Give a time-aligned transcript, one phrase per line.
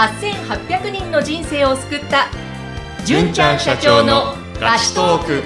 [0.00, 2.28] 8800人の人生を救った。
[3.04, 5.42] 純ちゃん社長のラストーク。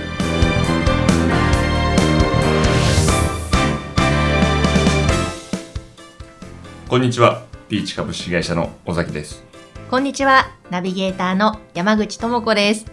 [6.89, 7.43] こんにちは。
[7.69, 9.43] ピーチ株式会社の尾崎です。
[9.91, 10.53] こんにちは。
[10.71, 12.87] ナビゲーターの山口智子です。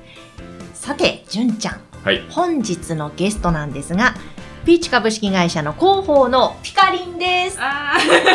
[0.73, 1.81] さて純ちゃん。
[2.03, 2.25] はい。
[2.31, 4.15] 本日のゲストなんですが
[4.65, 7.57] ピーチ株式会社の広報のピカリンです。
[7.57, 7.63] よ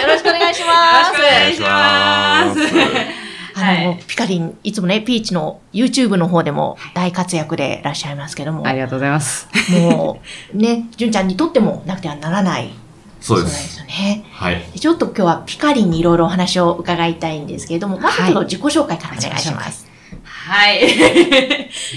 [0.06, 1.20] ろしくお願いします。
[1.20, 3.15] よろしくお願いします。
[3.56, 9.48] あの、はいピカリン、いつもね、ピーチの YouTube の方でも大活躍でいらっしゃいますけども、ありがとうございます。
[9.72, 10.20] も
[10.54, 12.70] う、ね、純ちゃんにとってもなくてはならない。
[13.18, 14.24] そうでなんですね。
[14.32, 19.86] はいでちょっと今日はピカリンにいろいろお話を伺いたいんですけれども、まずちょっと自己紹介からお願いします。
[20.26, 20.86] はい。
[20.86, 20.90] い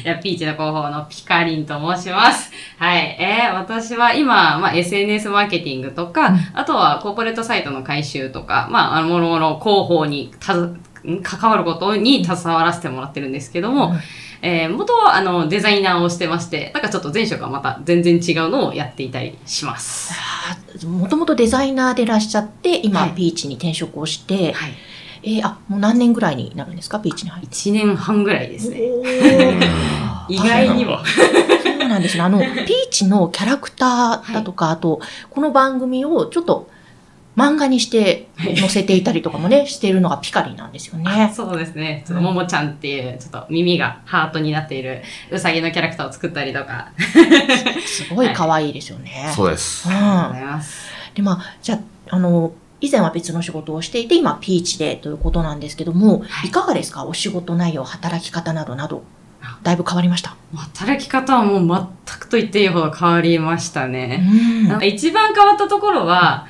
[0.04, 2.52] や、ピーチの広報のピカリンと申します。
[2.80, 3.16] はい。
[3.20, 10.82] えー、私は今、まあ、SNS マーケティングとか、あとはコーポレートサイトの回収とか、まあ、あの、もろもろ広報にたず、ん
[11.24, 14.00] 関わることに携わらせてもらってるんですけども、うん
[14.42, 20.14] えー、元はあのデザイナーをしてまして、なんかちょっと前職はまた全然違うのをやっていたりします。
[20.86, 24.74] もともとデザイナーでいらっしゃって、今、はいピーチに転職をして、はい。
[25.22, 28.80] えーあ、もう何年ぐらいになるんですか、ピーチに入って？1年半ぐらいですね。
[30.30, 31.00] 意外にも。
[31.80, 32.24] そうなんですね。
[32.24, 36.70] あの、 ピーチのキャラクターだとか、あと、この番組をちょっと
[37.40, 41.32] 漫画にして載せていたりとかもね、 しているのがピカリなんですよね。
[41.36, 42.04] そうですね。
[42.08, 45.02] ちょっと、ももちゃんっていう、ちょっと耳がハートになっている
[45.32, 46.90] うさぎのキャラクターを作ったりとか。
[47.86, 49.32] すごい可愛いですよね。
[49.36, 50.34] そうですうありがとうごん。
[50.34, 50.80] ざいます。
[51.16, 52.52] で、まあ、じゃあ、あの、
[52.82, 57.04] 以前は別の仕事をしていて、今、ピーチでということなんですけども、はいいかがですか？
[57.06, 59.04] お仕事内容、働き方などなど、
[59.64, 60.36] だいぶ変わりました？
[60.56, 64.18] 働き方はもう全くと言っていいほど変わりましたうね。
[64.18, 66.48] んなんか一番変わったところは、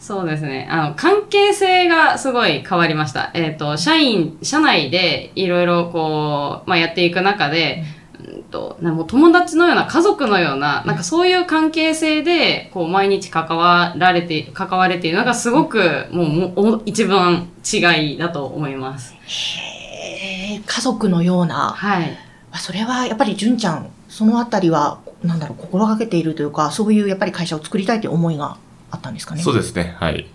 [0.00, 0.66] そうですね。
[0.70, 3.30] あの、関係性がすごい変わりました。
[3.34, 7.84] えっ、と、社員、社内でいろいろこう、まあ、やっていく中で、
[8.18, 19.14] うんと、なもう友達のような、家族のような、なんかそういう関係性で、こう、毎日関わられて、関われているのがすごく、もうも一番違いだと思います。
[19.26, 22.18] へー家族のような、はい。
[22.52, 28.56] あそれはやっぱり純ちゃん、そのあたりは、なんだろう、心がけているというか、そういうやっぱり会社を作りたいという思いが
[28.90, 29.42] あったんですかね。
[29.42, 30.26] そうですねはい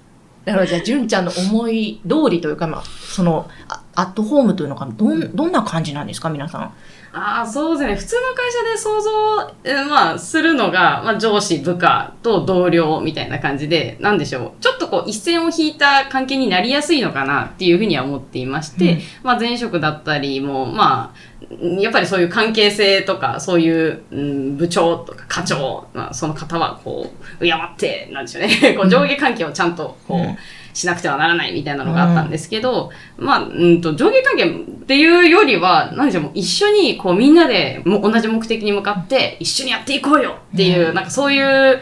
[0.46, 2.84] だからじゃあ、純ちゃんの思い通りというか、まあ、
[3.16, 6.74] その、あアットホームというのか、どん、どんな感じなんですか、皆さん？
[7.18, 7.96] ああ、そうですね。
[7.96, 14.52] 普通の会社で想像、えーまあ、するのが、まあ、上司、部下と同僚みたいな感じで、なんでしょう。
[14.62, 28.76] ちょっとこう、一線を引いた関係になりやすいのかなっていうふうには思っていまして、うんまあ、前職だったりも、まあ、やっぱりそういう関係性とか、そういう、うん、部長とか課長、まあ、その方はこう、敬って、なんでしょうね。
[28.76, 30.38] こう上下関係をちゃんと、こう、うん
[30.76, 41.80] しなくてはならないみたいなのがあったんですけど、まあ、うんと、上下関係っていうよりは、何でしょう、もう一緒に、こう、みんなでも同じ目的に向かって、一緒にやっていこうよっていう、なんかそういう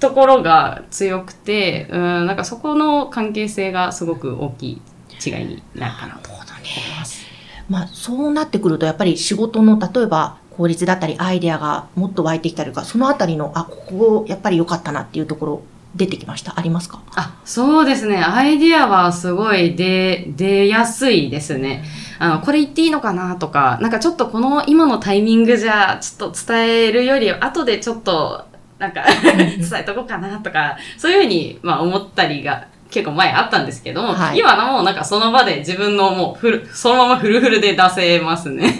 [0.00, 4.82] ところが強くて、うん、なんかそこの関係性がすごく大きい
[5.24, 6.42] 違いになるかなと思
[6.86, 7.26] います。
[7.68, 15.62] まあ、そうなってくると、やっぱり仕事の、例えば、効率だったり、アイデアがもっと湧いてきたりとか、そのあたりの、あ、ここ、やっぱり良かったなっていうところ、
[15.94, 16.58] 出てきました？
[16.58, 17.02] ありますか？
[17.16, 18.18] あ、そうですね。
[18.18, 21.84] アイディアはすごい出、出やすいですね。
[22.18, 28.44] あの、これ言っていいのかなとか、なんかちょっとこの今のタイミングじゃ、ちょっと伝えるより、後でちょっと、
[28.78, 38.78] なんか伝えとこうかなとか、そういうふうに、まあ思ったりが、結構前あったんですけども、はい今のもうなんかその場で自分のもうフル、そのままフルフルで出せますね。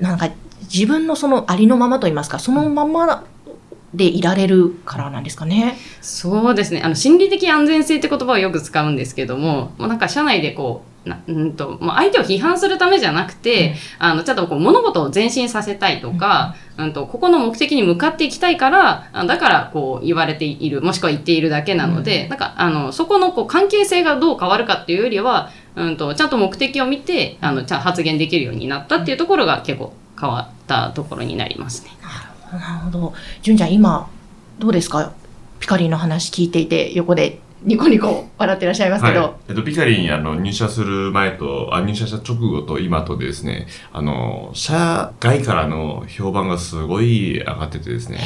[0.00, 0.28] なんか、
[0.62, 3.24] 自分のそのありのままと言いますか、そのまま
[3.94, 5.76] でいられるからなんですかね。
[6.00, 6.82] そうですね。
[6.82, 31.90] あの、心理的安全性って言葉をよく使うんですけども、もうなんか社内でこう、なうんと、まあ、相手を批判するためじゃなくて、あの、ちょっとこう物事を前進させたいとか、うんと、ここの目的に向かっていきたいから、あだからこう言われている、もしくは言っているだけなので、なんか、あの、そこのこう関係性がどう変わるかっていうよりは、うんと、ちゃんと目的を見て、あの、ちゃん発言できるようになったっていうところが結構変わったところになりますね。
[32.00, 32.31] なるほど。
[33.42, 34.08] 純ちゃん、今、
[34.58, 35.12] どうですか？
[35.60, 39.20] ピカリンの話聞いていて、横でニコニコ笑ってらっしゃいますけど。
[39.20, 39.32] はい。
[39.50, 48.18] えっと、ピカリン、あの、入社する前と、あ、入社した直後と今とでですね、あの、社外からの評判がすごい上がっててですね、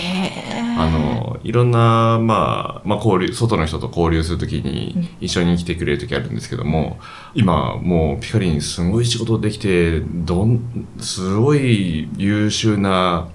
[0.78, 6.98] あの、いろんな、まあ、まあ、交流、外の人と交流するときに一緒に来てくれるときあるんですけども、
[7.34, 13.28] 今、もう、ピカリンすごい仕事できて、どん、すごい優秀な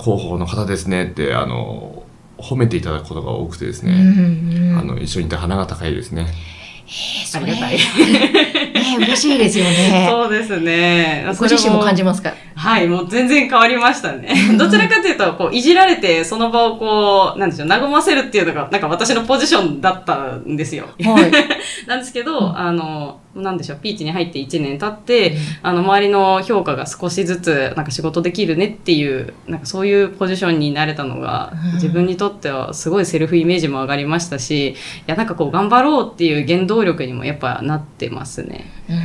[0.00, 2.02] 広報の方ですねって、あの、
[2.38, 6.26] 褒めていただくことが多くてですうんね、うんあの、一緒にいて鼻が高いですね。
[6.86, 7.78] えー、それありがたい。
[7.78, 10.06] ね、嬉しいですよね。
[10.10, 11.24] そうですね。
[11.38, 12.32] ご自身も感じまますか？
[12.64, 14.56] はい、もう全然変わりましたねうん。
[14.58, 20.88] どちらかというと、こう、いじられて、その場をこう、なんでしょう、和ませるっていうのが、なんか私のポジションだったんですよ。
[21.04, 21.30] はい。
[21.86, 34.74] なんですけど、うんあの、なんでしょう、ピーチに入って1年経って、あの、周りの評価が少しずつ、なんか仕事できるねっていう、なんかそういうポジションになれたのがうん、自分にとってはすごいセルフイメージも上がりましたし、い
[35.06, 38.70] や、なんかこう、頑張ろうっていう原動力にもやっぱなってますね。
[38.88, 38.98] うーん、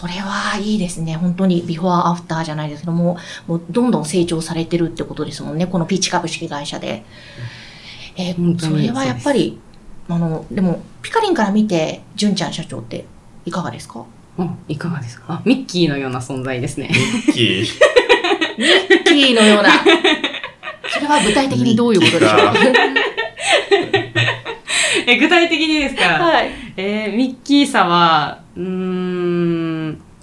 [0.00, 1.16] それはいいですね。
[1.16, 3.16] 本当にビフォーアフターじゃないですけども、
[3.48, 5.66] もうどんどん成長されてるってことですもんね。
[5.66, 7.02] このピーチ株式会社で。
[8.16, 9.58] えーそれはやっぱり、
[10.08, 13.06] あの、でも、ピカリンから見て、純ちゃん社長って
[13.44, 14.04] いかがですか？
[14.38, 15.24] うんいかがですか？
[15.28, 16.88] あ、ミッキーのような存在ですね。
[16.92, 17.66] ミッキー。
[18.58, 19.70] ミッキーのような。
[20.90, 22.38] それは具体的にどういうことでしょう？
[22.38, 22.54] か
[25.06, 26.02] え、具体的にですか？
[26.04, 26.50] はい。
[26.76, 28.68] えーミッキーさは、うーん、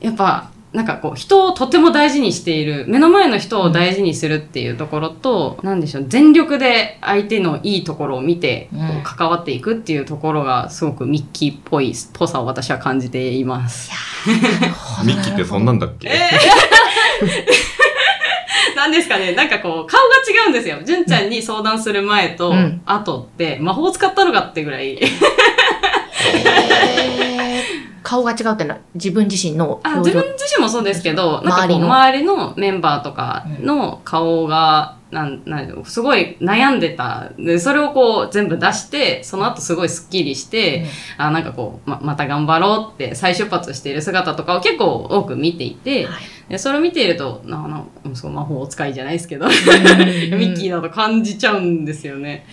[0.06, 13.90] やっぱ、なんかこう、人をとても大事にしている、目の前の人を大事にするっていうところと、なんでしょう、全力で相手のいいところを見て、こう関わっていくっていうところが、すごくミッキーっぽい、ぽさを私は感じています。
[15.06, 16.10] ミッキーってそんなんだっけ？
[18.76, 20.78] なんですかね、なんかこう、顔が違うんですよ。
[20.86, 25.00] 純ちゃんに相談する前とうん、後って、魔法使ったのかってぐらい。
[25.02, 27.35] えー
[28.04, 31.86] 顔が違うってのは自分自身のあ自分自身もそうですけど、なんかこう周りの。
[31.88, 37.32] 周りのメンバーとかの顔が、なんなんすごい悩んでた。
[37.38, 37.58] で。
[37.58, 40.86] それをこう全部出して、その後すごいスッキリして、
[41.18, 46.24] あなんかこうま、また頑張ろうって再出発している姿とかを結構多く見ていて、はい。
[46.50, 49.58] でそれを見ていると、ななそう魔法使いじゃないですけど、ミうん。
[50.54, 52.46] ッキーだと感じちゃうんですよね。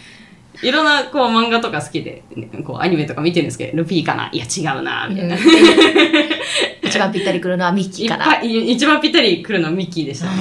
[0.60, 2.22] いろんなこう漫画とか好きで、
[2.66, 4.28] こうアニメとか見てるんですけど、ルピーかな？
[4.32, 5.36] いや違うなみたいな。
[6.82, 8.24] 一番ぴったりくるのはミッキーかな。
[8.26, 10.32] ぱい一番ぴったり来るのはミッキーでしたね。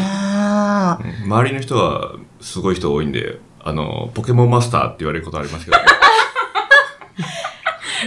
[1.23, 5.83] 周りの人はすごい人多いんで、あの、ポケモンマスターって言われることありますけど、ね、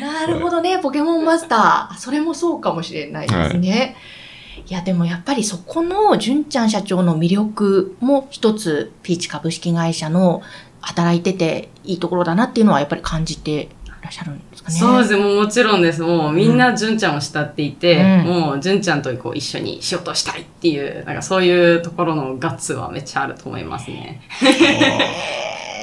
[0.02, 1.96] なるほどね、ポケモンマスター。
[1.96, 3.96] それもそうかもしれないですね。
[4.68, 10.42] い、や、でもやっぱりそこの純ちゃん社長の魅力も一つ、ピーチ株式会社の
[10.84, 13.68] 働いてていいところだなっていうのはやっぱり感じて
[14.04, 14.78] らっしゃるんですかね。
[14.78, 16.02] そうです、もうもちろんです。
[16.02, 24.20] もうみんな純ちゃんを慕っていて、うんもう純ちゃんとこう一緒に仕事したいっていう、なんかそういうところのガッツはめっちゃあると思いますね。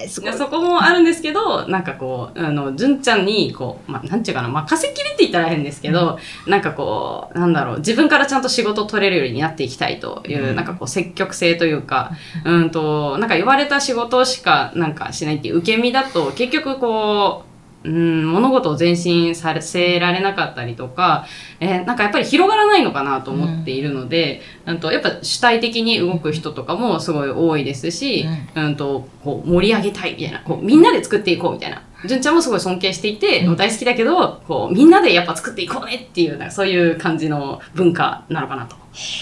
[0.07, 0.31] すごい。
[0.31, 0.37] で。
[0.37, 10.55] そこもあるんですけど、なんかこう、あの、純ちゃんに、こう、まあ、なんていうかな、まあ、稼ぎれって言ったら変ですけど、なんかこう、なんだろう、自分からちゃんと仕事を取れるようになっていきたいという、うん。
[10.55, 12.11] なんかこう、積極性というか、
[12.45, 17.50] うんと、なんか言われた仕事しかなんかしないっていう受け身だと、結局こう、
[17.83, 21.25] うん、物事を前進させられなかったりとか、
[21.59, 28.25] えーなんかやっぱり広がらないのかなと思っているので、うん、とやっぱ主体的に動く人とかもすごい多いですし、
[28.55, 38.75] うん、とこう盛り上げたいみたいなこうみんなで作っていこうみたいな純ちゃんもすごい尊敬していて、うん大好きだけどこうみんなでやっぱ作っていこうねっていうなんかそういう感じの文化なのかなと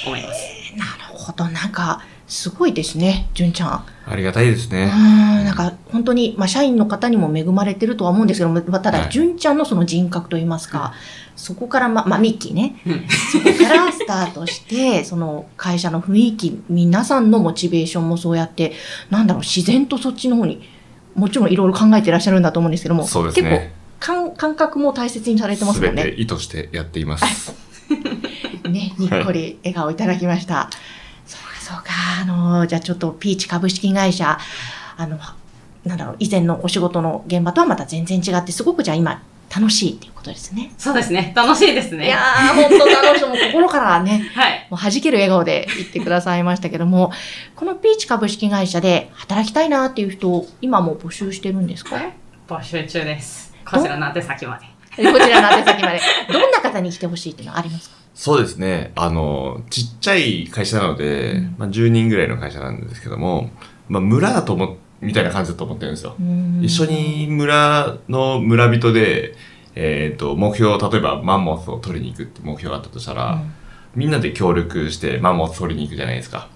[0.05, 0.59] 思います。
[0.77, 1.45] なるほど。
[1.49, 3.85] なんか、すごいですね、純ちゃん。
[4.05, 4.85] ありがたいですうね。
[4.85, 10.93] ん、なんか本当に、まあ、社員の方にも恵まれてるとは思うんですけども、まあただ、はい純ちゃんのその人格といいますか、
[11.35, 18.73] そこから、ま、まあ、ミッキーね、うんそこからスタートして、 その会社の雰囲気、皆さんのモチベーションもそうやって、
[19.09, 20.61] なんだろう、自然とそっちの方に、
[21.15, 23.49] もちろんいろいろ考えてらっしゃるんだと思うんですけども、そうですね。
[23.49, 26.13] 結構感、感覚も大切にされてますもんね。
[26.15, 27.55] 意図してやっています。
[28.69, 30.69] ね、にっこり笑顔いただきました。
[30.69, 30.79] そうか、そうか。
[30.79, 31.08] あ
[32.29, 34.37] の、じゃあちょっとピーチ株式会社、
[34.97, 35.17] あの、
[35.85, 39.21] なんだろう、以前のお仕事の現場とはまた全然違って、すごくじゃあ今、
[39.55, 40.71] 楽しいっていうことですね。
[40.77, 42.05] そうですね楽しいですね。
[42.05, 43.25] いやー、本当楽しい。
[43.25, 47.11] もう心からね、 はいもう弾ける笑顔で言ってくださいましたけども、
[47.55, 51.95] このピーチ株式会社で働きたいなっていう人を今もう募集してるんですか？
[52.47, 53.51] 募集中です。
[53.65, 54.65] こちらの宛先まで。
[55.11, 56.01] こちらの宛先まで。
[56.31, 57.95] どんな方に来てほしいっていうのはありますか？
[58.19, 58.91] そうですね。
[58.97, 63.49] あの、ちっちゃい会社なので、うんまあ、10人ぐらいの会社なんですけども、
[63.87, 66.17] まあ、村だと思っ、みたいな感じだと思ってるんですよ。
[66.61, 69.35] 一緒に村の村人で、
[69.73, 73.41] えっ、と、目標、例えばマンモスを取りに行くって目標があったとしたら、
[73.95, 76.49] みんなで協力してマンモス取りに行くじゃないですか。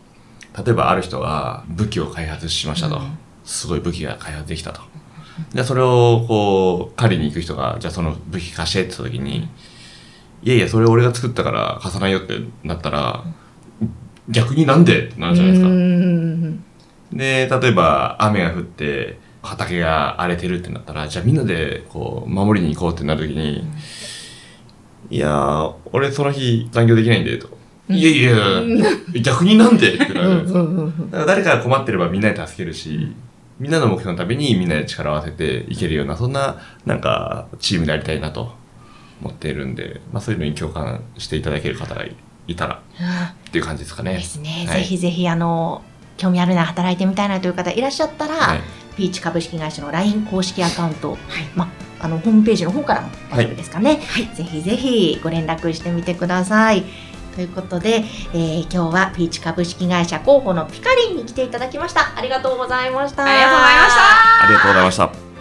[0.66, 2.98] 例えばある人が武器を開発しましたと。
[2.98, 4.82] うんすごい武器が開発できたと。
[5.54, 9.50] じゃあそれをこう、借りに行く人が、じゃあその武器貸してって言った時に、
[10.44, 13.24] いやいや、それ俺が作ったから貸さないよってなったら、
[14.30, 15.08] 逆になんで？
[15.08, 15.70] ってなるじゃないですか。
[15.70, 16.64] うん。
[17.14, 23.66] で、例えば雨が降って、畑が荒れてるってなったら、じゃあみんなでこう守りに行こうってなるときに、
[25.10, 27.50] いやー、俺その日残業できないんで、と。
[27.90, 27.96] うん。
[27.96, 29.94] いやいや、逆になんで？
[29.94, 30.64] ってなるんですよ。
[30.64, 33.14] うんうんうんだから誰かが困ってればみんなで助けるし、
[33.60, 38.63] みんなの目標のためにみんなで力を合わせていけるような、そんな、なんか、チームでありたいなと
[39.24, 42.04] 思っているんで、まあそういうのに共感していただける方が
[42.48, 42.82] いたら
[43.48, 44.14] っていう感じですかね。
[44.14, 45.82] ですね、はいぜひぜひあの
[46.18, 48.60] 興味あるな働いてみたいなという方いらっしゃったら、はい。
[48.96, 51.18] ピーチ株式会社の LINE 公式アカウント、
[51.56, 51.66] ま
[52.00, 54.00] あ、あのホームページの方からも大丈夫ですかね、
[54.36, 56.84] ぜひぜひご連絡してみてください。
[57.36, 58.04] ということで、
[58.34, 62.16] えー今日はピーチ株式会社広報のピカリンに来ていただきました。
[62.16, 63.24] ありがとうございました。
[63.24, 65.33] ありがとうございましたありがとうございました。